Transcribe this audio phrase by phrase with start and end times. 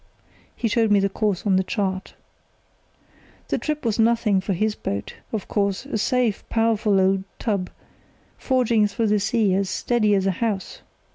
[0.55, 2.15] (He showed me the course on the chart.)
[3.49, 7.69] "The trip was nothing for his boat, of course, a safe, powerful old tub,
[8.35, 10.81] forging through the sea as steady as a house.